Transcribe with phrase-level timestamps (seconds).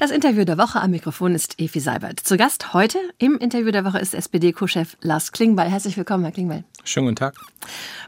[0.00, 2.20] Das Interview der Woche am Mikrofon ist Evi Seibert.
[2.20, 5.68] Zu Gast heute im Interview der Woche ist SPD-Co-Chef Lars Klingbeil.
[5.68, 6.64] Herzlich willkommen, Herr Klingbeil.
[6.84, 7.34] Schönen guten Tag.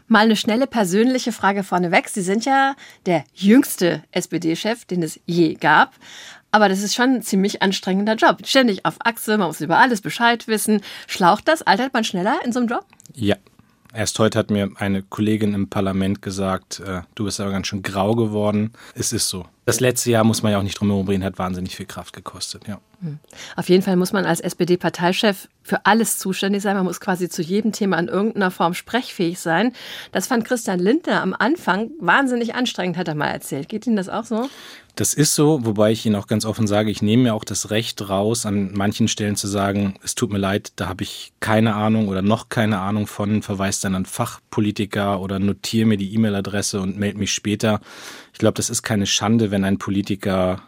[0.07, 2.09] Mal eine schnelle persönliche Frage vorneweg.
[2.09, 2.73] Sie sind ja
[3.05, 5.93] der jüngste SPD-Chef, den es je gab.
[6.49, 8.39] Aber das ist schon ein ziemlich anstrengender Job.
[8.43, 10.81] Ständig auf Achse, man muss über alles Bescheid wissen.
[11.05, 11.61] Schlaucht das?
[11.61, 12.87] Altert man schneller in so einem Job?
[13.13, 13.35] Ja,
[13.93, 17.83] Erst heute hat mir eine Kollegin im Parlament gesagt, äh, du bist aber ganz schön
[17.83, 18.73] grau geworden.
[18.95, 19.45] Es ist so.
[19.65, 22.13] Das letzte Jahr, muss man ja auch nicht drum herum reden, hat wahnsinnig viel Kraft
[22.13, 22.79] gekostet, ja.
[23.01, 23.19] Hm.
[23.55, 26.75] Auf jeden Fall muss man als SPD-Parteichef für alles zuständig sein.
[26.75, 29.73] Man muss quasi zu jedem Thema in irgendeiner Form sprechfähig sein.
[30.11, 33.69] Das fand Christian Lindner am Anfang wahnsinnig anstrengend, hat er mal erzählt.
[33.69, 34.49] Geht Ihnen das auch so?
[34.95, 37.71] Das ist so, wobei ich Ihnen auch ganz offen sage, ich nehme mir auch das
[37.71, 41.73] Recht raus, an manchen Stellen zu sagen, es tut mir leid, da habe ich keine
[41.73, 46.79] Ahnung oder noch keine Ahnung von, verweise dann an Fachpolitiker oder notiere mir die E-Mail-Adresse
[46.79, 47.79] und melde mich später.
[48.33, 50.61] Ich glaube, das ist keine Schande, wenn ein Politiker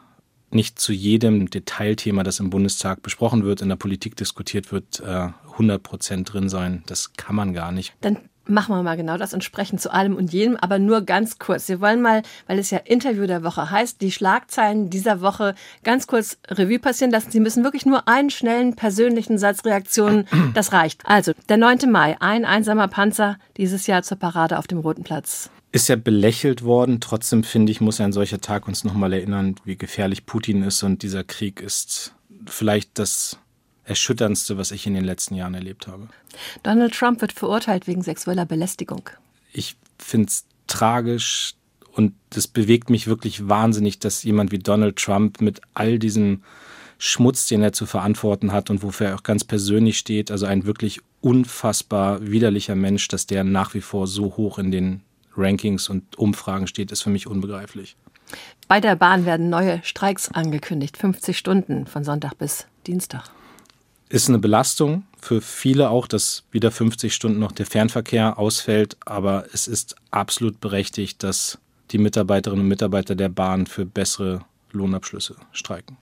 [0.52, 5.76] nicht zu jedem Detailthema, das im Bundestag besprochen wird, in der Politik diskutiert wird, 100
[5.76, 6.84] äh, Prozent drin sein.
[6.86, 7.94] Das kann man gar nicht.
[8.02, 8.18] Dann
[8.48, 11.68] machen wir mal genau das und sprechen zu allem und jedem, aber nur ganz kurz.
[11.68, 16.08] Wir wollen mal, weil es ja Interview der Woche heißt, die Schlagzeilen dieser Woche ganz
[16.08, 17.32] kurz Revue passieren lassen.
[17.32, 21.02] Sie müssen wirklich nur einen schnellen persönlichen Satz Reaktionen, das reicht.
[21.06, 21.92] Also, der 9.
[21.92, 26.64] Mai, ein einsamer Panzer dieses Jahr zur Parade auf dem Roten Platz ist ja belächelt
[26.64, 27.02] worden.
[27.02, 30.82] Trotzdem finde ich, muss ein solcher Tag uns nochmal erinnern, wie gefährlich Putin ist.
[30.84, 32.16] Und dieser Krieg ist
[32.48, 33.38] vielleicht das
[33.84, 36.08] Erschütterndste, was ich in den letzten Jahren erlebt habe.
[36.64, 39.10] Donald Trump wird verurteilt wegen sexueller Belästigung.
[39.52, 41.56] Ich finde es tragisch
[41.92, 46.42] und es bewegt mich wirklich wahnsinnig, dass jemand wie Donald Trump mit all diesem
[47.00, 50.66] Schmutz, den er zu verantworten hat und wofür er auch ganz persönlich steht, also ein
[50.66, 55.02] wirklich unfassbar widerlicher Mensch, dass der nach wie vor so hoch in den
[55.38, 57.96] Rankings und Umfragen steht, ist für mich unbegreiflich.
[58.68, 63.30] Bei der Bahn werden neue Streiks angekündigt, 50 Stunden von Sonntag bis Dienstag.
[64.10, 69.46] Ist eine Belastung für viele auch, dass wieder 50 Stunden noch der Fernverkehr ausfällt, aber
[69.54, 71.58] es ist absolut berechtigt, dass
[71.92, 75.98] die Mitarbeiterinnen und Mitarbeiter der Bahn für bessere Lohnabschlüsse streiken.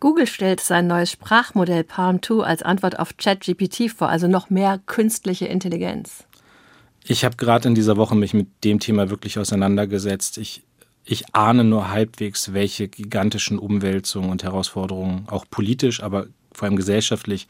[0.00, 4.80] Google stellt sein neues Sprachmodell Palm 2 als Antwort auf ChatGPT vor, also noch mehr
[4.86, 6.24] künstliche Intelligenz.
[7.10, 10.36] Ich habe gerade in dieser Woche mich mit dem Thema wirklich auseinandergesetzt.
[10.36, 10.62] Ich,
[11.04, 17.48] ich ahne nur halbwegs, welche gigantischen Umwälzungen und Herausforderungen auch politisch, aber vor allem gesellschaftlich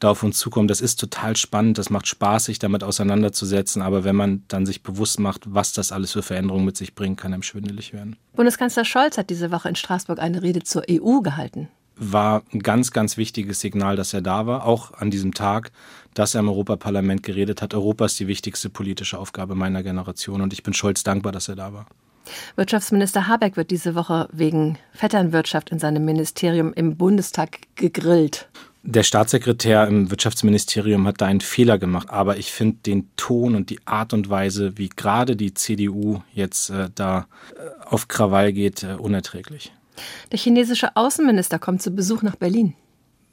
[0.00, 0.66] da auf uns zukommen.
[0.66, 3.82] Das ist total spannend, das macht Spaß, sich damit auseinanderzusetzen.
[3.82, 7.20] Aber wenn man dann sich bewusst macht, was das alles für Veränderungen mit sich bringt,
[7.20, 8.16] kann einem schwindelig werden.
[8.34, 12.90] Bundeskanzler Scholz hat diese Woche in Straßburg eine Rede zur EU gehalten war ein ganz,
[12.90, 15.72] ganz wichtiges Signal, dass er da war, auch an diesem Tag,
[16.14, 17.74] dass er im Europaparlament geredet hat.
[17.74, 21.56] Europa ist die wichtigste politische Aufgabe meiner Generation und ich bin Scholz dankbar, dass er
[21.56, 21.86] da war.
[22.56, 28.48] Wirtschaftsminister Habeck wird diese Woche wegen Vetternwirtschaft in seinem Ministerium im Bundestag gegrillt.
[28.82, 33.68] Der Staatssekretär im Wirtschaftsministerium hat da einen Fehler gemacht, aber ich finde den Ton und
[33.70, 37.26] die Art und Weise, wie gerade die CDU jetzt äh, da
[37.56, 39.72] äh, auf Krawall geht, äh, unerträglich.
[40.32, 42.74] Der chinesische Außenminister kommt zu Besuch nach Berlin.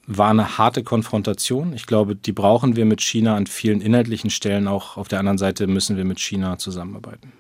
[0.06, 1.74] War eine harte Konfrontation.
[1.74, 4.68] Ich glaube, die brauchen wir mit China an vielen inhaltlichen Stellen.
[4.68, 7.32] Auch auf der anderen Seite müssen wir mit China zusammenarbeiten.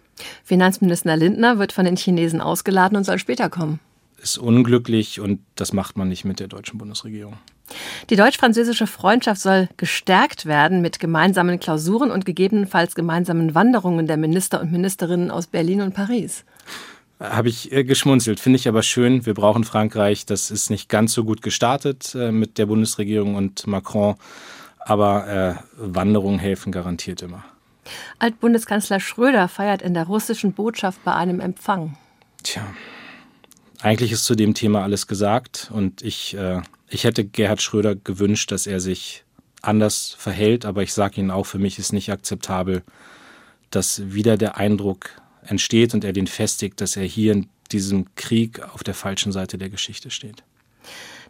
[0.43, 3.79] Finanzminister Lindner wird von den Chinesen ausgeladen und soll später kommen.
[4.21, 7.37] Ist unglücklich und das macht man nicht mit der deutschen Bundesregierung.
[8.09, 14.61] Die deutsch-französische Freundschaft soll gestärkt werden mit gemeinsamen Klausuren und gegebenenfalls gemeinsamen Wanderungen der Minister
[14.61, 16.45] und Ministerinnen aus Berlin und Paris
[17.19, 18.39] habe ich äh, geschmunzelt.
[18.39, 19.25] Finde ich aber schön.
[19.25, 20.25] Wir brauchen Frankreich.
[20.25, 24.15] Das ist nicht ganz so gut gestartet äh, mit der Bundesregierung und Macron.
[24.79, 27.45] Aber äh, Wanderungen helfen garantiert immer.
[28.19, 31.97] Altbundeskanzler Schröder feiert in der russischen Botschaft bei einem Empfang.
[32.43, 32.63] Tja,
[33.81, 35.69] eigentlich ist zu dem Thema alles gesagt.
[35.73, 39.23] Und ich, äh, ich hätte Gerhard Schröder gewünscht, dass er sich
[39.61, 40.65] anders verhält.
[40.65, 42.83] Aber ich sage Ihnen auch, für mich ist nicht akzeptabel,
[43.71, 45.09] dass wieder der Eindruck
[45.47, 49.57] entsteht und er den festigt, dass er hier in diesem Krieg auf der falschen Seite
[49.57, 50.43] der Geschichte steht.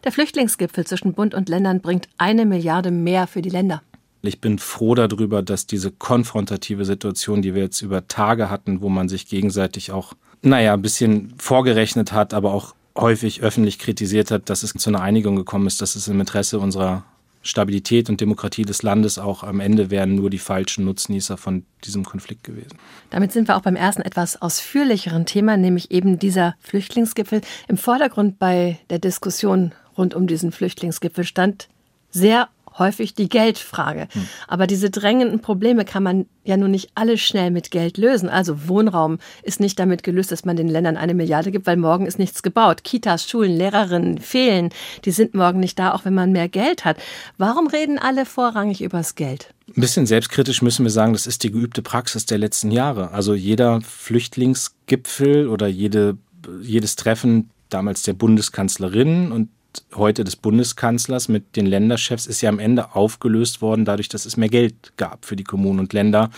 [0.04, 3.82] Der Flüchtlingsgipfel zwischen Bund und Ländern bringt eine Milliarde mehr für die Länder.
[4.22, 8.88] Ich bin froh darüber, dass diese konfrontative Situation, die wir jetzt über Tage hatten, wo
[8.88, 14.48] man sich gegenseitig auch, naja, ein bisschen vorgerechnet hat, aber auch häufig öffentlich kritisiert hat,
[14.48, 17.04] dass es zu einer Einigung gekommen ist, dass es im Interesse unserer
[17.44, 22.04] Stabilität und Demokratie des Landes auch am Ende wären nur die falschen Nutznießer von diesem
[22.04, 22.78] Konflikt gewesen.
[23.10, 27.42] Damit sind wir auch beim ersten etwas ausführlicheren Thema, nämlich eben dieser Flüchtlingsgipfel.
[27.68, 31.68] Im Vordergrund bei der Diskussion rund um diesen Flüchtlingsgipfel stand
[32.10, 32.48] sehr
[32.78, 34.08] häufig die Geldfrage.
[34.10, 34.28] Hm.
[34.48, 38.28] Aber diese drängenden Probleme kann man ja nun nicht alle schnell mit Geld lösen.
[38.28, 42.06] Also Wohnraum ist nicht damit gelöst, dass man den Ländern eine Milliarde gibt, weil morgen
[42.06, 42.84] ist nichts gebaut.
[42.84, 44.70] Kitas, Schulen, Lehrerinnen fehlen.
[45.04, 46.98] Die sind morgen nicht da, auch wenn man mehr Geld hat.
[47.38, 49.54] Warum reden alle vorrangig übers Geld?
[49.68, 53.12] Ein bisschen selbstkritisch müssen wir sagen, das ist die geübte Praxis der letzten Jahre.
[53.12, 56.18] Also jeder Flüchtlingsgipfel oder jede,
[56.60, 59.48] jedes Treffen damals der Bundeskanzlerin und
[59.94, 64.36] heute des Bundeskanzlers mit den Länderchefs ist ja am Ende aufgelöst worden, dadurch, dass es
[64.36, 66.30] mehr Geld gab für die Kommunen und Länder.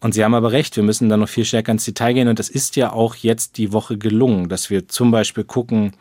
[0.00, 2.28] Und Sie haben aber recht, wir müssen da noch viel stärker ins Detail gehen.
[2.28, 5.92] Und das ist ja auch jetzt die Woche gelungen, dass wir zum Beispiel gucken,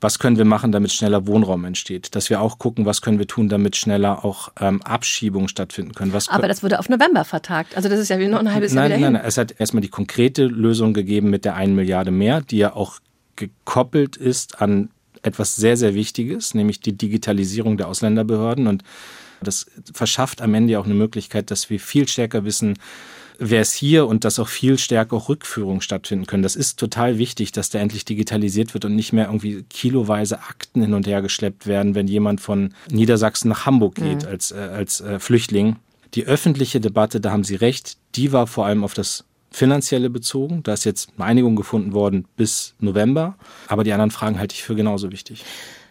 [0.00, 2.14] was können wir machen, damit schneller Wohnraum entsteht.
[2.14, 6.12] Dass wir auch gucken, was können wir tun, damit schneller auch ähm, Abschiebungen stattfinden können.
[6.12, 7.76] Was Aber das wurde auf November vertagt.
[7.76, 9.80] Also das ist ja noch ein halbes nein, Jahr wieder Nein, nein, es hat erstmal
[9.80, 13.00] die konkrete Lösung gegeben mit der einen Milliarde mehr, die ja auch
[13.34, 14.90] gekoppelt ist an
[15.28, 18.66] etwas sehr, sehr Wichtiges, nämlich die Digitalisierung der Ausländerbehörden.
[18.66, 18.82] Und
[19.40, 22.74] das verschafft am Ende auch eine Möglichkeit, dass wir viel stärker wissen,
[23.38, 26.42] wer ist hier und dass auch viel stärker auch Rückführungen stattfinden können.
[26.42, 30.82] Das ist total wichtig, dass der endlich digitalisiert wird und nicht mehr irgendwie kiloweise Akten
[30.82, 34.28] hin und her geschleppt werden, wenn jemand von Niedersachsen nach Hamburg geht mhm.
[34.28, 35.76] als, äh, als äh, Flüchtling.
[36.14, 40.62] Die öffentliche Debatte, da haben Sie recht, die war vor allem auf das finanzielle bezogen.
[40.62, 43.36] Da ist jetzt eine Einigung gefunden worden bis November.
[43.66, 45.44] Aber die anderen Fragen halte ich für genauso wichtig.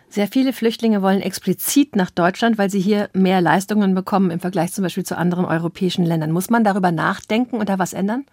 [0.10, 4.72] Sehr viele Flüchtlinge wollen explizit nach Deutschland, weil sie hier mehr Leistungen bekommen im Vergleich
[4.72, 6.32] zum Beispiel zu anderen europäischen Ländern.
[6.32, 8.26] Muss man darüber nachdenken und da was ändern?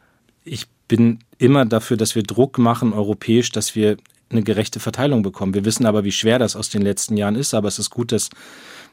[0.45, 3.97] Ich bin immer dafür, dass wir Druck machen, europäisch, dass wir
[4.31, 5.55] eine gerechte Verteilung bekommen.
[5.55, 7.55] Wir wissen aber, wie schwer das aus den letzten Jahren ist.
[7.55, 8.31] Aber es ist gut, dass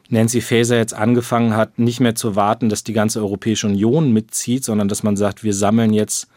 [0.08, 4.64] Nancy Faeser jetzt angefangen hat, nicht mehr zu warten, dass die ganze Europäische Union mitzieht,
[4.64, 6.28] sondern dass man sagt, wir sammeln jetzt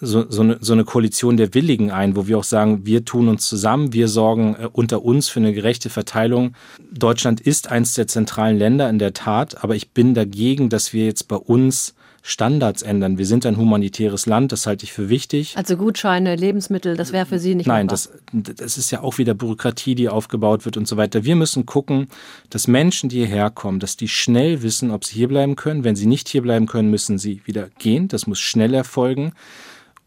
[0.00, 3.28] so, so, eine, so eine Koalition der Willigen ein, wo wir auch sagen, wir tun
[3.28, 6.54] uns zusammen, wir sorgen äh, unter uns für eine gerechte Verteilung.
[6.90, 11.04] Deutschland ist eins der zentralen Länder in der Tat, aber ich bin dagegen, dass wir
[11.04, 13.18] jetzt bei uns Standards ändern.
[13.18, 15.54] Wir sind ein humanitäres Land, das halte ich für wichtig.
[15.56, 19.34] Also Gutscheine, Lebensmittel, das wäre für Sie nicht Nein, das, das ist ja auch wieder
[19.34, 21.24] Bürokratie, die aufgebaut wird und so weiter.
[21.24, 22.06] Wir müssen gucken,
[22.48, 25.82] dass Menschen, die hierher kommen, dass die schnell wissen, ob sie hierbleiben können.
[25.82, 28.06] Wenn sie nicht hierbleiben können, müssen sie wieder gehen.
[28.06, 29.32] Das muss schnell erfolgen.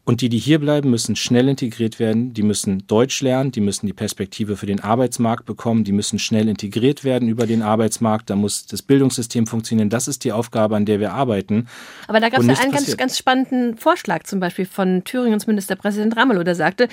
[0.07, 2.31] Und die, die hier bleiben, müssen schnell integriert werden.
[2.35, 3.51] Die müssen Deutsch lernen.
[3.51, 5.83] Die müssen die Perspektive für den Arbeitsmarkt bekommen.
[5.83, 8.29] Die müssen schnell integriert werden über den Arbeitsmarkt.
[8.29, 9.89] Da muss das Bildungssystem funktionieren.
[9.89, 11.67] Das ist die Aufgabe, an der wir arbeiten.
[12.07, 16.15] Aber da gab es ja einen ganz, ganz spannenden Vorschlag, zum Beispiel von Thüringens Ministerpräsident
[16.15, 16.87] Ramelow, der sagte,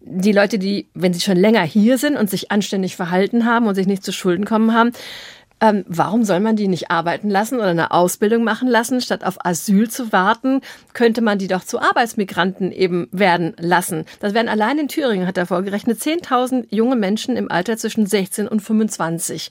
[0.00, 3.74] die Leute, die, wenn sie schon länger hier sind und sich anständig verhalten haben und
[3.74, 4.92] sich nicht zu Schulden kommen haben,
[5.64, 9.00] ähm, warum soll man die nicht arbeiten lassen oder eine Ausbildung machen lassen?
[9.00, 10.60] Statt auf Asyl zu warten,
[10.92, 14.04] könnte man die doch zu Arbeitsmigranten eben werden lassen.
[14.20, 18.46] Das werden allein in Thüringen, hat er vorgerechnet, 10.000 junge Menschen im Alter zwischen 16
[18.46, 19.50] und 25.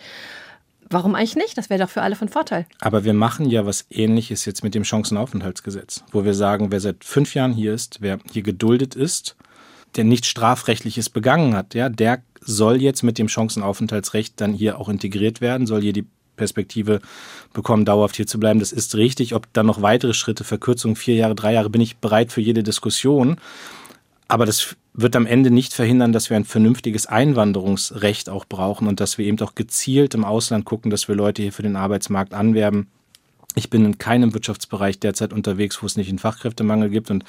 [0.88, 1.58] Warum eigentlich nicht?
[1.58, 2.68] Das wäre doch für alle von Vorteil.
[2.80, 7.04] Aber wir machen ja was Ähnliches jetzt mit dem Chancenaufenthaltsgesetz, wo wir sagen, wer seit
[7.04, 9.36] fünf Jahren hier ist, wer hier geduldet ist,
[9.96, 14.90] der nichts Strafrechtliches begangen hat, ja, der soll jetzt mit dem Chancenaufenthaltsrecht dann hier auch
[14.90, 16.06] integriert werden, soll hier die
[16.36, 17.00] Perspektive
[17.54, 18.60] bekommen, dauerhaft hier zu bleiben.
[18.60, 19.36] Das ist richtig.
[19.36, 22.64] Ob dann noch weitere Schritte, Verkürzung, vier Jahre, drei Jahre, bin ich bereit für jede
[22.64, 23.38] Diskussion.
[24.28, 29.00] Aber das wird am Ende nicht verhindern, dass wir ein vernünftiges Einwanderungsrecht auch brauchen und
[29.00, 32.34] dass wir eben auch gezielt im Ausland gucken, dass wir Leute hier für den Arbeitsmarkt
[32.34, 32.88] anwerben
[33.56, 37.12] ich bin in keinem Wirtschaftsbereich derzeit unterwegs, wo es nicht einen Fachkräftemangel gibt.
[37.12, 37.24] Und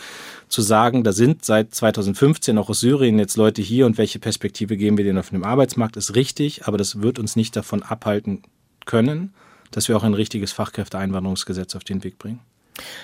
[0.49, 4.77] zu sagen, da sind seit 2015 auch aus Syrien jetzt Leute hier und welche Perspektive
[4.77, 8.43] geben wir denen auf dem Arbeitsmarkt, ist richtig, aber das wird uns nicht davon abhalten
[8.87, 9.35] können,
[9.71, 12.41] dass wir auch ein richtiges Fachkräfteeinwanderungsgesetz auf den Weg bringen.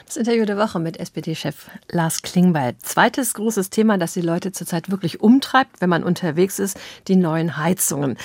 [0.06, 2.76] Das Interview der Woche mit SPD-Chef Lars Klingbeil.
[2.78, 7.56] Zweites großes Thema, das die Leute zurzeit wirklich umtreibt, wenn man unterwegs ist, die neuen
[7.56, 8.16] Heizungen.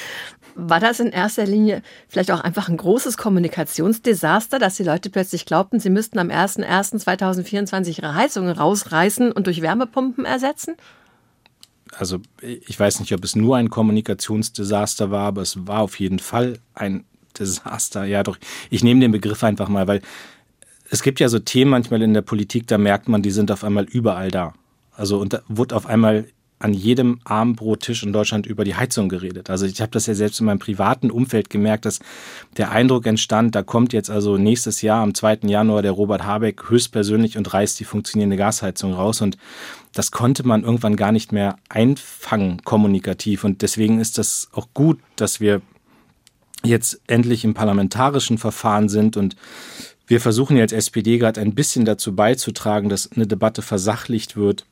[0.56, 5.46] War das in erster Linie vielleicht auch einfach ein großes Kommunikationsdesaster, dass die Leute plötzlich
[5.46, 10.76] glaubten, sie müssten am 01.01.2024 ihre Heizungen rausreißen und durch Wärmepumpen ersetzen?
[11.98, 16.20] Also ich weiß nicht, ob es nur ein Kommunikationsdesaster war, aber es war auf jeden
[16.20, 17.06] Fall ein
[17.38, 18.06] Desaster.
[18.06, 18.38] Ja, doch,
[18.70, 20.02] ich nehme den Begriff einfach mal, weil
[20.90, 23.64] es gibt ja so Themen manchmal in der Politik, da merkt man, die sind auf
[23.64, 24.54] einmal überall da.
[24.94, 26.26] Also und da wurde auf einmal
[26.58, 29.50] an jedem Armbrottisch in Deutschland über die Heizung geredet.
[29.50, 32.00] Also ich habe das ja selbst in meinem privaten Umfeld gemerkt, dass
[32.56, 35.40] der Eindruck entstand, da kommt jetzt also nächstes Jahr am 2.
[35.44, 39.38] Januar der Robert Habeck höchstpersönlich und reißt die funktionierende Gasheizung raus und
[39.94, 45.00] das konnte man irgendwann gar nicht mehr einfangen kommunikativ und deswegen ist das auch gut,
[45.18, 45.62] dass wir
[46.64, 49.36] jetzt endlich im parlamentarischen Verfahren sind und
[50.08, 54.66] wir versuchen ja als SPD gerade ein bisschen dazu beizutragen, dass eine Debatte versachlicht wird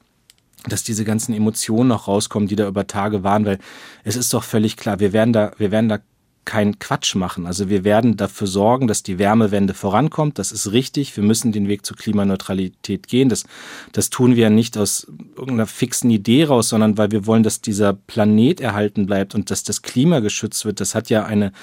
[0.68, 3.60] dass diese ganzen Emotionen noch rauskommen, die da über Tage waren, weil
[4.04, 6.00] es ist doch völlig klar, wir werden da, wir werden da
[6.46, 7.48] keinen Quatsch machen.
[7.48, 10.40] Also wir werden dafür sorgen, dass die Wärmewende vorankommt.
[10.40, 11.16] Das ist richtig.
[11.16, 13.30] Wir müssen den Weg zur Klimaneutralität gehen.
[13.30, 13.46] Das,
[13.92, 17.62] das tun wir ja nicht aus irgendeiner fixen Idee raus, sondern weil wir wollen, dass
[17.62, 20.82] dieser Planet erhalten bleibt und dass das Klima geschützt wird.
[20.82, 21.54] Das hat ja eine,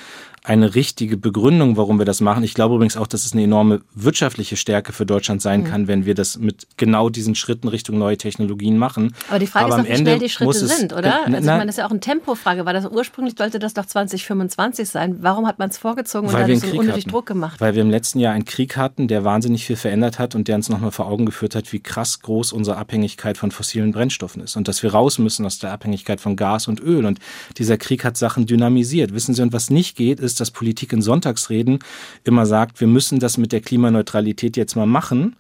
[0.43, 2.43] eine richtige Begründung, warum wir das machen.
[2.45, 5.65] Ich glaube übrigens auch, dass es eine enorme wirtschaftliche Stärke für Deutschland sein mhm.
[5.65, 9.15] kann, wenn wir das mit genau diesen Schritten Richtung neue Technologien machen.
[9.29, 11.27] Aber die Frage Aber ist doch, wie schnell die Schritte sind, oder?
[11.27, 12.65] Also ich meine, das ist ja auch eine Tempofrage.
[12.65, 15.19] War das ursprünglich sollte das doch 2025 sein?
[15.21, 17.61] Warum hat man es vorgezogen und dadurch so unnötig Druck gemacht?
[17.61, 20.57] Weil wir im letzten Jahr einen Krieg hatten, der wahnsinnig viel verändert hat und der
[20.57, 24.57] uns nochmal vor Augen geführt hat, wie krass groß unsere Abhängigkeit von fossilen Brennstoffen ist
[24.57, 27.05] und dass wir raus müssen aus der Abhängigkeit von Gas und Öl.
[27.05, 27.19] Und
[27.59, 29.13] dieser Krieg hat Sachen dynamisiert.
[29.13, 31.81] Wissen Sie, und was nicht geht, ist, dass Politik in Sonntagsreden
[32.25, 35.37] immer sagt, wir müssen das mit der Klimaneutralität jetzt mal machen.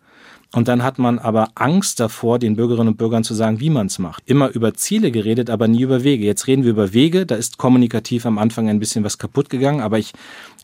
[0.53, 3.87] Und dann hat man aber Angst davor, den Bürgerinnen und Bürgern zu sagen, wie man
[3.87, 4.25] es macht.
[4.27, 6.25] Immer über Ziele geredet, aber nie über Wege.
[6.25, 7.25] Jetzt reden wir über Wege.
[7.25, 9.81] Da ist kommunikativ am Anfang ein bisschen was kaputt gegangen.
[9.81, 10.13] Aber ich,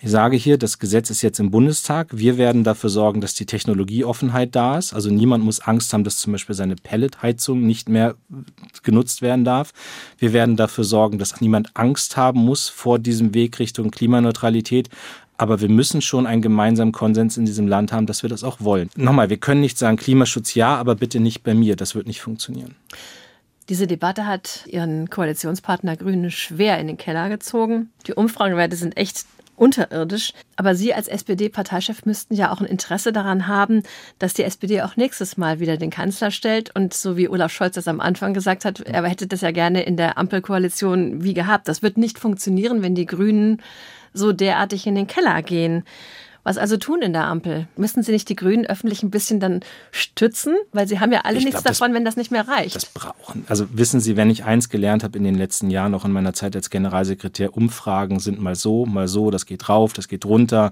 [0.03, 2.09] ich sage hier, das Gesetz ist jetzt im Bundestag.
[2.11, 4.93] Wir werden dafür sorgen, dass die Technologieoffenheit da ist.
[4.93, 8.17] Also niemand muss Angst haben, dass zum Beispiel seine Pelletheizung nicht mehr
[8.83, 9.73] genutzt werden darf.
[10.19, 14.89] Wir werden dafür sorgen, dass niemand Angst haben muss vor diesem Weg Richtung Klimaneutralität.
[15.39, 18.61] Aber wir müssen schon einen gemeinsamen Konsens in diesem Land haben, dass wir das auch
[18.61, 18.91] wollen.
[18.97, 21.77] Nochmal, wir können nicht sagen, Klimaschutz ja, aber bitte nicht bei mir.
[21.77, 22.75] Das wird nicht funktionieren.
[23.69, 27.91] Diese Debatte hat ihren Koalitionspartner Grüne schwer in den Keller gezogen.
[28.07, 29.27] Die Umfragewerte sind echt
[29.57, 30.33] unterirdisch.
[30.57, 33.83] Aber Sie als SPD-Parteichef müssten ja auch ein Interesse daran haben,
[34.19, 36.75] dass die SPD auch nächstes Mal wieder den Kanzler stellt.
[36.75, 39.83] Und so wie Olaf Scholz das am Anfang gesagt hat, er hätte das ja gerne
[39.83, 41.69] in der Ampelkoalition wie gehabt.
[41.69, 43.63] Das wird nicht funktionieren, wenn die Grünen
[44.17, 45.85] so derartig in den Keller gehen.
[46.47, 47.67] Was also tun in der Ampel?
[47.77, 50.55] Müssen Sie nicht die Grünen öffentlich ein bisschen dann stützen?
[50.73, 52.77] Weil sie haben ja alle ich nichts glaub, davon, das, wenn das nicht mehr reicht.
[52.77, 53.45] Das brauchen.
[53.49, 56.35] Also wissen Sie, wenn ich eins gelernt habe in den letzten Jahren, auch in meiner
[56.35, 60.71] Zeit als Generalsekretär, Umfragen sind mal so, mal so, das geht rauf, das geht runter.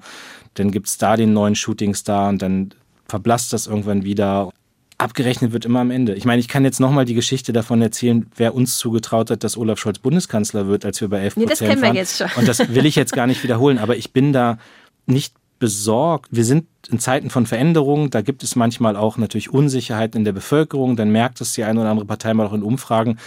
[0.54, 2.72] Dann gibt es da den neuen Shootingstar und dann
[3.08, 4.50] verblasst das irgendwann wieder
[4.98, 6.14] abgerechnet wird immer am Ende.
[6.14, 9.56] Ich meine, ich kann jetzt nochmal die Geschichte davon erzählen, wer uns zugetraut hat, dass
[9.56, 12.28] Olaf Scholz Bundeskanzler wird, als wir bei 11 Prozent nee, das kennen wir jetzt schon.
[12.36, 14.58] Und das will ich jetzt gar nicht wiederholen, aber ich bin da
[15.06, 16.28] nicht besorgt.
[16.30, 20.32] Wir sind in Zeiten von Veränderungen, da gibt es manchmal auch natürlich Unsicherheiten in der
[20.32, 23.18] Bevölkerung, dann merkt es die eine oder andere Partei mal auch in Umfragen.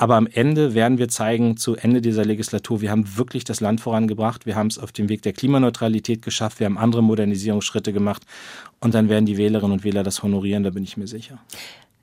[0.00, 3.82] Aber am Ende werden wir zeigen, zu Ende dieser Legislatur, wir haben wirklich das Land
[3.82, 4.46] vorangebracht.
[4.46, 6.58] Wir haben es auf dem Weg der Klimaneutralität geschafft.
[6.58, 8.22] Wir haben andere Modernisierungsschritte gemacht.
[8.80, 11.38] Und dann werden die Wählerinnen und Wähler das honorieren, da bin ich mir sicher.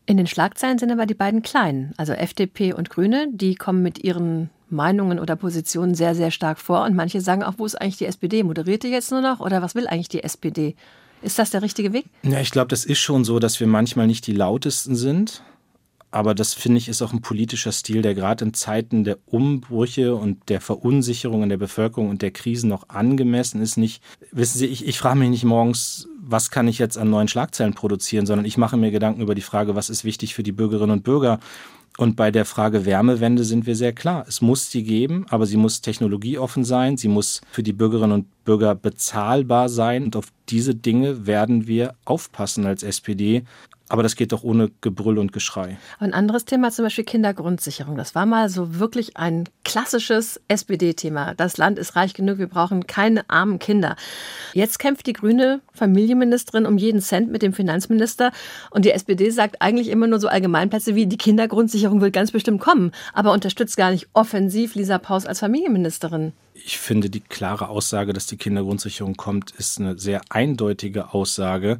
[0.05, 4.03] In den Schlagzeilen sind aber die beiden Kleinen, also FDP und Grüne, die kommen mit
[4.03, 6.83] ihren Meinungen oder Positionen sehr, sehr stark vor.
[6.83, 8.43] Und manche sagen auch, wo ist eigentlich die SPD?
[8.43, 10.75] Moderiert die jetzt nur noch oder was will eigentlich die SPD?
[11.23, 12.05] Ist das der richtige Weg?
[12.21, 15.41] Ja, ich glaube, das ist schon so, dass wir manchmal nicht die lautesten sind.
[16.09, 20.15] Aber das finde ich ist auch ein politischer Stil, der gerade in Zeiten der Umbrüche
[20.15, 23.77] und der Verunsicherung in der Bevölkerung und der Krisen noch angemessen ist.
[23.77, 27.27] Nicht, wissen Sie, ich, ich frage mich nicht morgens, was kann ich jetzt an neuen
[27.27, 30.51] Schlagzeilen produzieren, sondern ich mache mir Gedanken über die Frage, was ist wichtig für die
[30.53, 31.39] Bürgerinnen und Bürger.
[31.97, 34.23] Und bei der Frage Wärmewende sind wir sehr klar.
[34.27, 36.95] Es muss sie geben, aber sie muss technologieoffen sein.
[36.95, 40.05] Sie muss für die Bürgerinnen und Bürger bezahlbar sein.
[40.05, 43.43] Und auf diese Dinge werden wir aufpassen als SPD.
[43.89, 45.77] Aber das geht doch ohne Gebrüll und Geschrei.
[45.99, 47.95] Ein anderes Thema, zum Beispiel Kindergrundsicherung.
[47.95, 51.35] Das war mal so wirklich ein klassisches SPD-Thema.
[51.35, 53.95] Das Land ist reich genug, wir brauchen keine armen Kinder.
[54.53, 58.31] Jetzt kämpft die grüne Familienministerin um jeden Cent mit dem Finanzminister.
[58.71, 62.59] Und die SPD sagt eigentlich immer nur so Allgemeinplätze wie, die Kindergrundsicherung wird ganz bestimmt
[62.61, 66.33] kommen, aber unterstützt gar nicht offensiv Lisa Paus als Familienministerin.
[66.65, 71.79] Ich finde, die klare Aussage, dass die Kindergrundsicherung kommt, ist eine sehr eindeutige Aussage.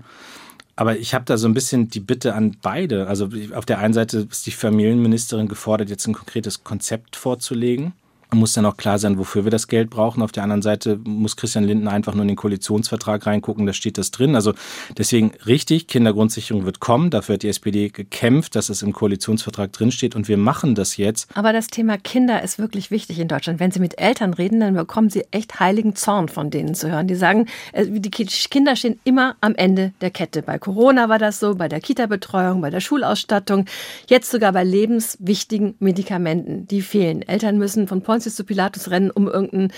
[0.75, 3.07] Aber ich habe da so ein bisschen die Bitte an beide.
[3.07, 7.93] Also auf der einen Seite ist die Familienministerin gefordert, jetzt ein konkretes Konzept vorzulegen
[8.33, 10.21] muss dann auch klar sein, wofür wir das Geld brauchen.
[10.21, 13.97] Auf der anderen Seite muss Christian Lindner einfach nur in den Koalitionsvertrag reingucken, da steht
[13.97, 14.35] das drin.
[14.35, 14.53] Also
[14.97, 17.09] deswegen richtig, Kindergrundsicherung wird kommen.
[17.09, 21.29] Dafür hat die SPD gekämpft, dass es im Koalitionsvertrag drinsteht und wir machen das jetzt.
[21.35, 23.59] Aber das Thema Kinder ist wirklich wichtig in Deutschland.
[23.59, 27.07] Wenn Sie mit Eltern reden, dann bekommen Sie echt heiligen Zorn von denen zu hören.
[27.07, 30.41] Die sagen, äh, die Kinder stehen immer am Ende der Kette.
[30.41, 33.65] Bei Corona war das so, bei der Kita-Betreuung, bei der Schulausstattung,
[34.07, 36.67] jetzt sogar bei lebenswichtigen Medikamenten.
[36.67, 37.21] Die fehlen.
[37.21, 39.71] Eltern müssen von Pontius zu Pilatus rennen, um irgendeinen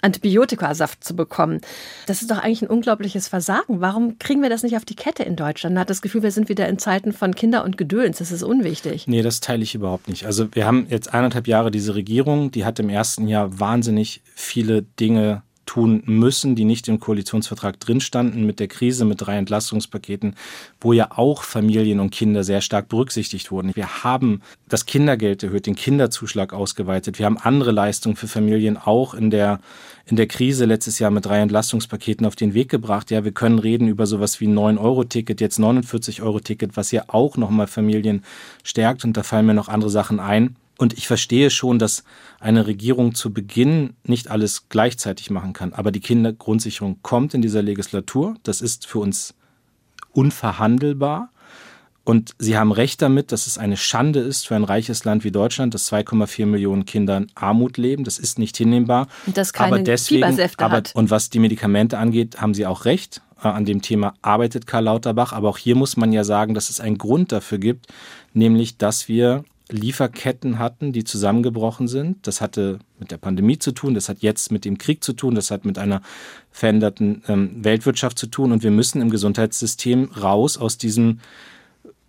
[0.00, 1.60] Antibiotikasaft zu bekommen.
[2.06, 3.80] Das ist doch eigentlich ein unglaubliches Versagen.
[3.80, 5.74] Warum kriegen wir das nicht auf die Kette in Deutschland?
[5.74, 8.18] Man hat das Gefühl, wir sind wieder in Zeiten von Kinder und Gedöns.
[8.18, 9.08] Das ist unwichtig.
[9.08, 10.24] Nee, das teile ich überhaupt nicht.
[10.24, 14.82] Also wir haben jetzt eineinhalb Jahre diese Regierung, die hat im ersten Jahr wahnsinnig viele
[14.82, 20.34] Dinge tun müssen, die nicht im Koalitionsvertrag drin standen, mit der Krise, mit drei Entlastungspaketen,
[20.80, 23.76] wo ja auch Familien und Kinder sehr stark berücksichtigt wurden.
[23.76, 27.20] Wir haben das Kindergeld erhöht, den Kinderzuschlag ausgeweitet.
[27.20, 29.60] Wir haben andere Leistungen für Familien auch in der,
[30.06, 33.12] in der Krise letztes Jahr mit drei Entlastungspaketen auf den Weg gebracht.
[33.12, 37.68] Ja, wir können reden über sowas wie ein 9-Euro-Ticket, jetzt 49-Euro-Ticket, was ja auch nochmal
[37.68, 38.24] Familien
[38.64, 39.04] stärkt.
[39.04, 40.56] Und da fallen mir noch andere Sachen ein.
[40.80, 42.04] Und ich verstehe schon, dass
[42.38, 45.74] eine Regierung zu Beginn nicht alles gleichzeitig machen kann.
[45.74, 48.36] Aber die Kindergrundsicherung kommt in dieser Legislatur.
[48.44, 49.34] Das ist für uns
[50.12, 51.32] unverhandelbar.
[52.02, 55.30] Und Sie haben recht damit, dass es eine Schande ist für ein reiches Land wie
[55.30, 58.04] Deutschland, dass 2,4 Millionen Kinder in Armut leben.
[58.04, 59.06] Das ist nicht hinnehmbar.
[59.26, 60.24] Und das keine aber deswegen,
[60.56, 60.92] aber, hat.
[60.94, 63.20] Und was die Medikamente angeht, haben Sie auch recht.
[63.42, 65.34] Äh, an dem Thema arbeitet Karl Lauterbach.
[65.34, 67.88] Aber auch hier muss man ja sagen, dass es einen Grund dafür gibt,
[68.32, 72.26] nämlich dass wir Lieferketten hatten, die zusammengebrochen sind.
[72.26, 75.34] Das hatte mit der Pandemie zu tun, das hat jetzt mit dem Krieg zu tun,
[75.34, 76.02] das hat mit einer
[76.50, 81.20] veränderten ähm, Weltwirtschaft zu tun und wir müssen im Gesundheitssystem raus aus diesem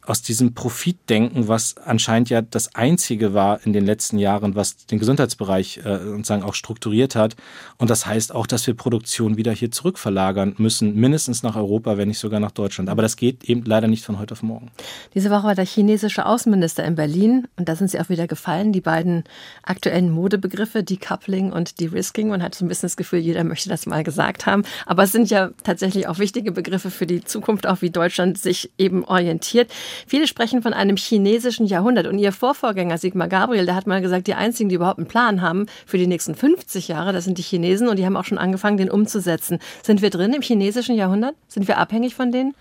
[0.06, 5.00] aus diesem Profitdenken, was anscheinend ja das einzige war in den letzten Jahren, was den
[5.00, 7.36] Gesundheitsbereich äh, sozusagen auch strukturiert hat.
[7.78, 12.08] Und das heißt auch, dass wir Produktion wieder hier zurückverlagern müssen, mindestens nach Europa, wenn
[12.08, 12.90] nicht sogar nach Deutschland.
[12.90, 14.72] Aber das geht eben leider nicht von heute auf morgen.
[15.14, 18.74] Diese Woche war der chinesische Außenminister in Berlin und da sind sie auch wieder gefallen,
[18.74, 19.24] die beiden
[19.64, 22.30] aktuellen Modebegriffe, Decoupling und De-Risking.
[22.30, 24.64] Man hat so ein bisschen das Gefühl, jeder möchte das mal gesagt haben.
[24.86, 28.72] Aber es sind ja tatsächlich auch wichtige Begriffe für die Zukunft, auch wie Deutschland sich
[28.78, 29.72] eben orientiert.
[30.08, 32.08] Viele sprechen von einem chinesischen Jahrhundert.
[32.08, 35.42] Und ihr Vorvorgänger Sigmar Gabriel, der hat mal gesagt, die einzigen, die überhaupt einen Plan
[35.42, 38.38] haben für die nächsten 50 Jahre, das sind die Chinesen und die haben auch schon
[38.38, 39.60] angefangen, den umzusetzen.
[39.84, 41.36] Sind wir drin im chinesischen Jahrhundert?
[41.48, 42.54] Sind wir abhängig von denen?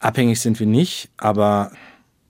[0.00, 1.70] Abhängig sind wir nicht, aber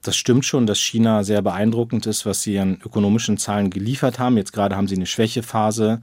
[0.03, 4.37] das stimmt schon, dass China sehr beeindruckend ist, was sie an ökonomischen Zahlen geliefert haben.
[4.37, 6.01] Jetzt gerade haben sie eine Schwächephase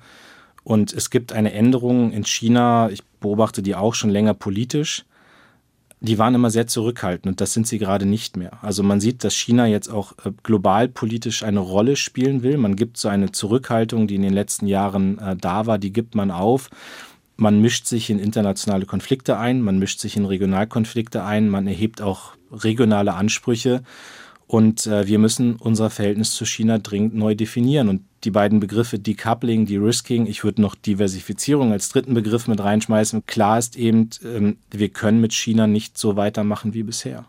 [0.63, 2.89] und es gibt eine Änderung in China.
[2.89, 5.05] Ich beobachte die auch schon länger politisch
[6.03, 8.61] die waren immer sehr zurückhaltend und das sind sie gerade nicht mehr.
[8.61, 12.57] Also man sieht, dass China jetzt auch äh, global politisch eine Rolle spielen will.
[12.57, 16.13] Man gibt so eine Zurückhaltung, die in den letzten Jahren äh, da war, die gibt
[16.13, 16.69] man auf.
[17.37, 22.01] Man mischt sich in internationale Konflikte ein, man mischt sich in Regionalkonflikte ein, man erhebt
[22.01, 23.81] auch regionale Ansprüche.
[24.53, 27.89] Und äh, wir müssen unser Verhältnis zu China dringend neu definieren.
[27.89, 33.25] Und die beiden Begriffe Decoupling, De-Risking, ich würde noch Diversifizierung als dritten Begriff mit reinschmeißen.
[33.25, 37.25] Klar ist eben, ähm, wir können mit China nicht so weitermachen wie bisher.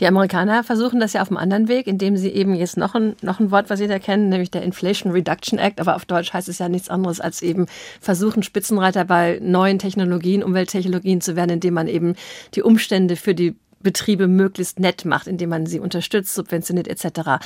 [0.00, 3.16] Die Amerikaner versuchen das ja auf einem anderen Weg, indem sie eben jetzt noch ein,
[3.22, 5.80] noch ein Wort, was Sie da kennen, nämlich der Inflation Reduction Act.
[5.80, 7.66] Aber auf Deutsch heißt es ja nichts anderes als eben
[8.02, 12.16] versuchen, Spitzenreiter bei neuen Technologien, Umwelttechnologien zu werden, indem man eben
[12.54, 17.38] die Umstände für die Betriebe möglichst nett macht, indem man sie unterstützt, subventioniert etc.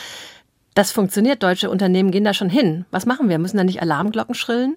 [0.73, 1.43] Das funktioniert.
[1.43, 2.87] Deutsche Unternehmen gehen da schon hin.
[2.91, 3.39] Was machen wir?
[3.39, 4.77] Müssen da nicht Alarmglocken schrillen?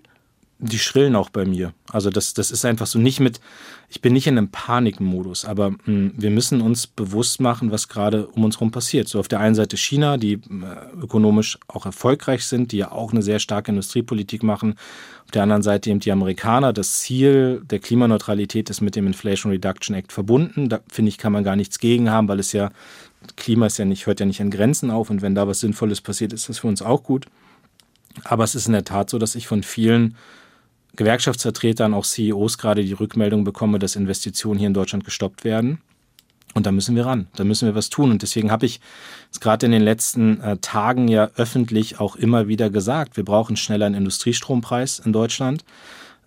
[0.59, 1.73] Die schrillen auch bei mir.
[1.91, 3.41] Also das, das ist einfach so nicht mit,
[3.89, 7.89] ich bin nicht in einem Panikmodus, aber mh, hm, wir müssen uns bewusst machen, was
[7.89, 9.07] gerade um uns herum passiert.
[9.07, 10.39] So auf der einen Seite China, die äh,
[11.01, 14.75] ökonomisch auch erfolgreich sind, die ja auch eine sehr starke Industriepolitik machen.
[15.25, 16.71] Auf der anderen Seite eben die Amerikaner.
[16.71, 20.69] Das Ziel der Klimaneutralität ist mit dem Inflation Reduction Act verbunden.
[20.69, 22.69] Da finde ich, kann man gar nichts gegen haben, weil es ja,
[23.35, 26.01] Klima ist ja nicht, hört ja nicht an Grenzen auf und wenn da was Sinnvolles
[26.01, 27.25] passiert, ist das für uns auch gut.
[28.23, 30.15] Aber es ist in der Tat so, dass ich von vielen
[30.95, 35.81] Gewerkschaftsvertretern, auch CEOs gerade die Rückmeldung bekomme, dass Investitionen hier in Deutschland gestoppt werden.
[36.53, 38.11] Und da müssen wir ran, da müssen wir was tun.
[38.11, 38.79] Und deswegen habe ich
[39.31, 43.55] es gerade in den letzten äh, Tagen ja öffentlich auch immer wieder gesagt, wir brauchen
[43.55, 45.65] schneller einen Industriestrompreis in Deutschland.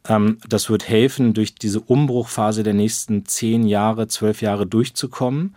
[0.09, 5.55] Ähm, das wird helfen, durch diese Umbruchphase der nächsten zehn Jahre, zwölf Jahre durchzukommen.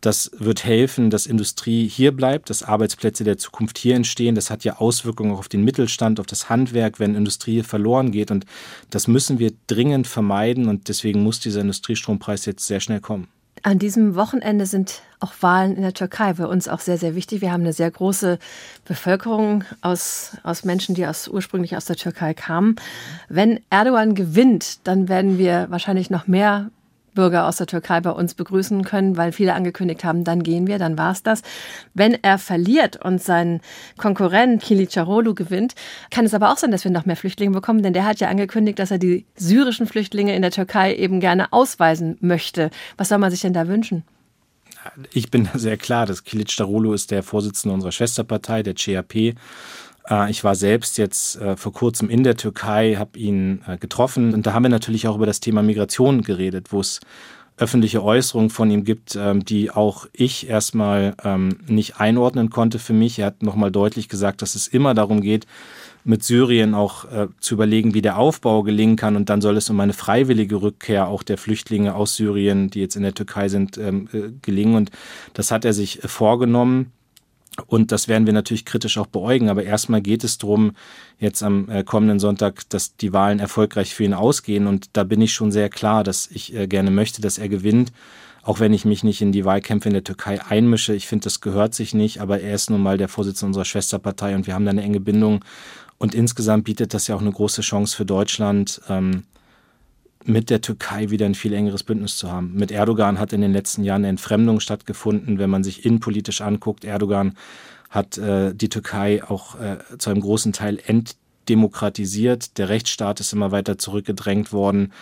[0.00, 4.34] Das wird helfen, dass Industrie hier bleibt, dass Arbeitsplätze der Zukunft hier entstehen.
[4.34, 8.30] Das hat ja Auswirkungen auch auf den Mittelstand, auf das Handwerk, wenn Industrie verloren geht.
[8.30, 8.46] Und
[8.90, 10.68] das müssen wir dringend vermeiden.
[10.68, 13.28] Und deswegen muss dieser Industriestrompreis jetzt sehr schnell kommen.
[13.62, 17.40] An diesem Wochenende sind auch Wahlen in der Türkei für uns auch sehr, sehr wichtig.
[17.40, 18.38] Wir haben eine sehr große
[18.84, 22.76] Bevölkerung aus, aus Menschen, die aus, ursprünglich aus der Türkei kamen.
[23.28, 26.70] Wenn Erdogan gewinnt, dann werden wir wahrscheinlich noch mehr
[27.18, 30.78] Bürger aus der Türkei bei uns begrüßen können, weil viele angekündigt haben, dann gehen wir,
[30.78, 31.42] dann war es das.
[31.92, 33.60] Wenn er verliert und sein
[33.96, 35.74] Konkurrent Kilicdaroglu gewinnt,
[36.12, 38.28] kann es aber auch sein, dass wir noch mehr Flüchtlinge bekommen, denn der hat ja
[38.28, 42.70] angekündigt, dass er die syrischen Flüchtlinge in der Türkei eben gerne ausweisen möchte.
[42.96, 44.04] Was soll man sich denn da wünschen?
[45.12, 49.34] Ich bin sehr klar, dass Kilicdaroglu ist der Vorsitzende unserer Schwesterpartei, der CHP.
[50.08, 54.34] Äh, ich war selbst jetzt äh, vor kurzem in der Türkei, habe ihn äh, getroffen
[54.34, 57.00] und da haben wir natürlich auch über das Thema Migration geredet, wo es
[57.56, 62.92] öffentliche Äußerungen von ihm gibt, ähm, die auch ich erstmal ähm, nicht einordnen konnte für
[62.92, 63.18] mich.
[63.18, 65.46] Er hat nochmal deutlich gesagt, dass es immer darum geht,
[66.04, 67.04] mit Syrien auch
[67.40, 69.14] zu überlegen, wie der Aufbau gelingen kann.
[69.14, 72.96] Und dann soll es um eine freiwillige Rückkehr auch der Flüchtlinge aus Syrien, die jetzt
[72.96, 74.76] in der Türkei sind, ähm, äh, gelingen.
[74.76, 74.90] Und
[75.34, 76.92] das hat er sich vorgenommen.
[77.66, 79.48] Und das werden wir natürlich kritisch auch beäugen.
[79.48, 80.72] Aber erstmal geht es darum,
[81.18, 84.66] jetzt am äh, kommenden Sonntag, dass die Wahlen erfolgreich für ihn ausgehen.
[84.66, 87.92] Und da bin ich schon sehr klar, dass ich äh, gerne möchte, dass er gewinnt.
[88.42, 90.94] Auch wenn ich mich nicht in die Wahlkämpfe in der Türkei einmische.
[90.94, 92.20] Ich finde, das gehört sich nicht.
[92.20, 95.00] Aber er ist nun mal der Vorsitzende unserer Schwesterpartei und wir haben da eine enge
[95.00, 95.44] Bindung.
[95.98, 98.80] Und insgesamt bietet das ja auch eine große Chance für Deutschland.
[98.88, 99.24] Ähm,
[100.24, 102.52] mit der Türkei wieder ein viel engeres Bündnis zu haben.
[102.54, 106.84] Mit Erdogan hat in den letzten Jahren eine Entfremdung stattgefunden, wenn man sich innenpolitisch anguckt.
[106.84, 107.34] Erdogan
[107.90, 112.58] hat äh, die Türkei auch äh, zu einem großen Teil entdemokratisiert.
[112.58, 114.92] Der Rechtsstaat ist immer weiter zurückgedrängt worden.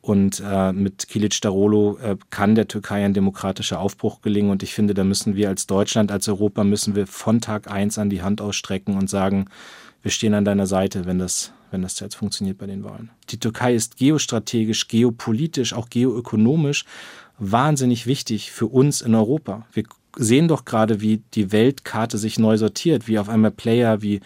[0.00, 4.50] Und äh, mit Kilic Darolo äh, kann der Türkei ein demokratischer Aufbruch gelingen.
[4.50, 7.98] Und ich finde, da müssen wir als Deutschland, als Europa, müssen wir von Tag eins
[7.98, 9.46] an die Hand ausstrecken und sagen,
[10.02, 13.10] wir stehen an deiner Seite, wenn das wenn das jetzt funktioniert bei den Wahlen.
[13.30, 16.84] Die Türkei ist geostrategisch, geopolitisch, auch geoökonomisch
[17.38, 19.66] wahnsinnig wichtig für uns in Europa.
[19.72, 19.84] Wir
[20.16, 24.20] sehen doch gerade, wie die Weltkarte sich neu sortiert, wie auf einmal Player wie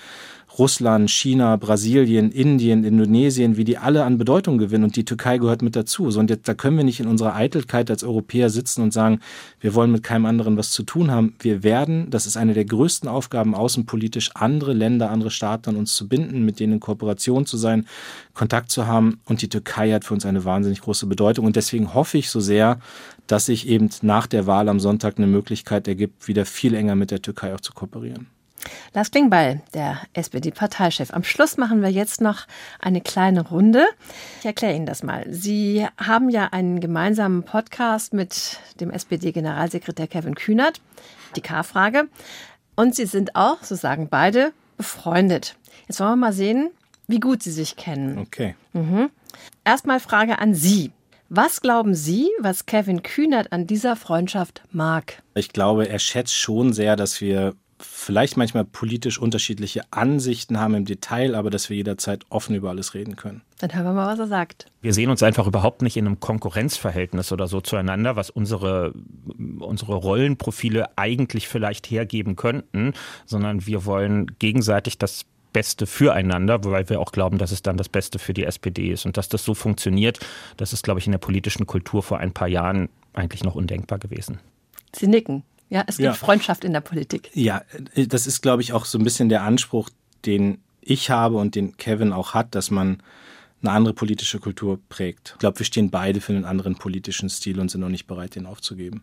[0.59, 5.63] Russland, China, Brasilien, Indien, Indonesien, wie die alle an Bedeutung gewinnen und die Türkei gehört
[5.63, 6.11] mit dazu.
[6.11, 9.21] So, und jetzt, da können wir nicht in unserer Eitelkeit als Europäer sitzen und sagen,
[9.61, 11.35] wir wollen mit keinem anderen was zu tun haben.
[11.39, 15.95] Wir werden, das ist eine der größten Aufgaben außenpolitisch, andere Länder, andere Staaten an uns
[15.95, 17.87] zu binden, mit denen in Kooperation zu sein,
[18.35, 19.21] Kontakt zu haben.
[19.25, 21.47] Und die Türkei hat für uns eine wahnsinnig große Bedeutung.
[21.47, 22.79] Und deswegen hoffe ich so sehr,
[23.27, 27.11] dass sich eben nach der Wahl am Sonntag eine Möglichkeit ergibt, wieder viel enger mit
[27.11, 28.27] der Türkei auch zu kooperieren.
[28.95, 31.13] Lars Klingbeil, der SPD-Parteichef.
[31.13, 32.47] Am Schluss machen wir jetzt noch
[32.81, 33.85] eine kleine Runde.
[34.41, 35.25] Ich erkläre Ihnen das mal.
[35.29, 40.81] Sie haben ja einen gemeinsamen Podcast mit dem SPD-Generalsekretär Kevin Kühnert,
[41.37, 42.09] die K-Frage.
[42.75, 45.57] Und Sie sind auch, so sagen beide, befreundet.
[45.89, 46.71] Jetzt wollen wir mal sehen,
[47.07, 48.19] wie gut Sie sich kennen.
[48.19, 48.55] Okay.
[48.73, 49.11] Mhm.
[49.65, 50.93] Erstmal Frage an Sie.
[51.35, 55.23] Was glauben Sie, was Kevin Kühnert an dieser Freundschaft mag?
[55.35, 60.85] Ich glaube, er schätzt schon sehr, dass wir vielleicht manchmal politisch unterschiedliche Ansichten haben im
[60.85, 63.43] Detail, aber dass wir jederzeit offen über alles reden können.
[63.59, 64.67] Dann hören wir mal, was er sagt.
[64.81, 68.93] Wir sehen uns einfach überhaupt nicht in einem Konkurrenzverhältnis oder so zueinander, was unsere,
[69.59, 72.95] unsere Rollenprofile eigentlich vielleicht hergeben könnten,
[73.27, 77.89] sondern wir wollen gegenseitig das Beste füreinander, weil wir auch glauben, dass es dann das
[77.89, 79.07] Beste für die SPD ist.
[79.07, 80.19] Und dass das so funktioniert,
[80.57, 83.99] das ist, glaube ich, in der politischen Kultur vor ein paar Jahren eigentlich noch undenkbar
[83.99, 84.41] gewesen.
[84.95, 85.45] Sie nicken.
[85.73, 86.13] Ja, es gibt ja.
[86.13, 87.31] Freundschaft in der Politik.
[87.33, 87.63] Ja,
[87.95, 89.89] äh, das ist, glaube ich, auch so ein bisschen der Anspruch,
[90.27, 93.03] den ich habe und den Kevin auch hat, dass man
[93.63, 95.31] eine andere politische Kultur prägt.
[95.33, 98.35] Ich glaube, wir stehen beide für einen anderen politischen Stil und sind noch nicht bereit,
[98.35, 99.03] den aufzugeben.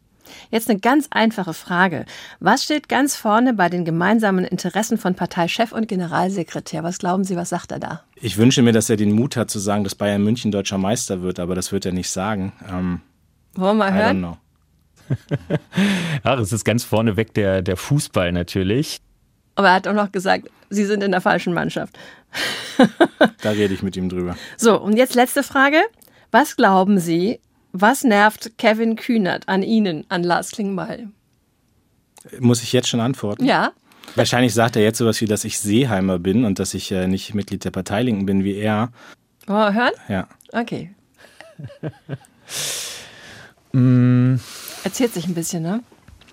[0.52, 2.06] Jetzt eine ganz einfache Frage.
[2.40, 6.84] Was steht ganz vorne bei den gemeinsamen Interessen von Parteichef und Generalsekretär?
[6.84, 8.04] Was glauben Sie, was sagt er da?
[8.14, 11.24] Ich wünsche mir, dass er den Mut hat zu sagen, dass Bayern München deutscher Meister
[11.24, 12.54] wird, aber das wird er nicht sagen.
[12.70, 13.02] Ähm,
[13.56, 14.38] Wollen wir mal hören?
[16.24, 19.00] Ach, es ist ganz vorneweg der, der Fußball natürlich.
[19.56, 21.98] Aber er hat auch noch gesagt, Sie sind in der falschen Mannschaft.
[23.41, 24.38] da rede ich mit ihm drüber.
[24.58, 25.78] So, und jetzt letzte Frage.
[26.32, 27.39] Was glauben Sie,
[27.72, 31.10] was nervt Kevin Kühnert an Ihnen, an Lars Klingbeil?
[32.39, 33.45] Muss ich jetzt schon antworten?
[33.45, 33.72] Ja.
[34.15, 37.34] Wahrscheinlich sagt er jetzt sowas wie, dass ich Seeheimer bin und dass ich äh, nicht
[37.34, 38.91] Mitglied der Parteilinken bin wie er.
[39.48, 39.93] Wollen wir hören?
[40.08, 40.28] Ja.
[40.52, 40.93] Okay.
[43.72, 44.36] mm.
[44.84, 45.84] Erzählt sich ein bisschen, ne?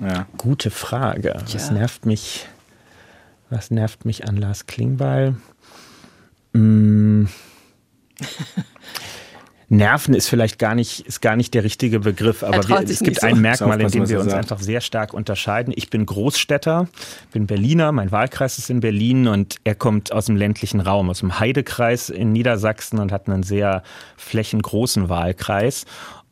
[0.01, 0.27] Ja.
[0.37, 1.37] Gute Frage.
[1.47, 1.55] Tja.
[1.55, 2.47] Was nervt mich?
[3.51, 5.37] Was nervt mich an Lars Klingbeil?
[6.55, 7.29] Hm.
[9.69, 13.21] Nerven ist vielleicht gar nicht, ist gar nicht der richtige Begriff, aber wir, es gibt
[13.21, 13.27] so.
[13.27, 15.73] ein Merkmal, in dem wir uns einfach sehr stark unterscheiden.
[15.77, 16.87] Ich bin Großstädter,
[17.33, 21.19] bin Berliner, mein Wahlkreis ist in Berlin und er kommt aus dem ländlichen Raum, aus
[21.19, 23.83] dem Heidekreis in Niedersachsen und hat einen sehr
[24.17, 25.85] flächengroßen Wahlkreis.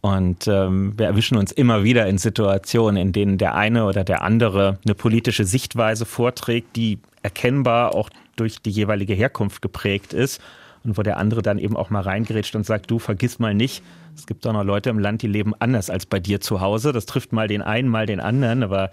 [0.05, 4.21] Und ähm, wir erwischen uns immer wieder in Situationen, in denen der eine oder der
[4.21, 10.43] andere eine politische Sichtweise vorträgt, die erkennbar auch durch die jeweilige Herkunft geprägt ist
[10.85, 13.83] und wo der andere dann eben auch mal reingerätscht und sagt, du vergiss mal nicht,
[14.17, 16.93] es gibt auch noch Leute im Land, die leben anders als bei dir zu Hause.
[16.93, 18.91] Das trifft mal den einen, mal den anderen, aber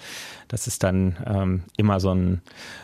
[0.47, 2.41] das ist dann ähm, immer so ein,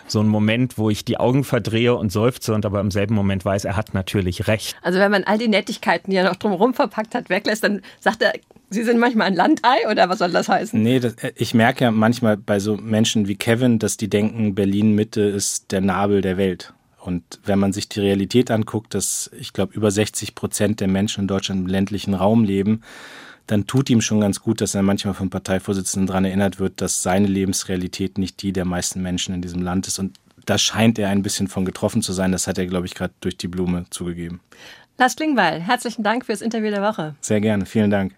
[0.07, 3.43] so ein Moment, wo ich die Augen verdrehe und seufze und aber im selben Moment
[3.43, 4.75] weiß, er hat natürlich recht.
[4.81, 8.21] Also wenn man all die Nettigkeiten, die er noch drumherum verpackt hat, weglässt, dann sagt
[8.21, 8.33] er,
[8.69, 10.81] Sie sind manchmal ein Landei oder was soll das heißen?
[10.81, 14.93] Nee, das, ich merke ja manchmal bei so Menschen wie Kevin, dass die denken, Berlin
[14.93, 16.73] Mitte ist der Nabel der Welt.
[17.07, 21.21] Und wenn man sich die Realität anguckt, dass ich glaube über 60 Prozent der Menschen
[21.21, 22.81] in Deutschland im ländlichen Raum leben,
[23.47, 27.01] dann tut ihm schon ganz gut, dass er manchmal vom Parteivorsitzenden daran erinnert wird, dass
[27.01, 29.99] seine Lebensrealität nicht die der meisten Menschen in diesem Land ist.
[29.99, 32.33] Und da scheint er ein bisschen von getroffen zu sein.
[32.33, 34.41] Das hat er, glaube ich, gerade durch die Blume zugegeben.
[34.97, 37.15] Lars Klingbeil, herzlichen Dank fürs Interview der Woche.
[37.21, 38.15] Sehr gerne, vielen Dank.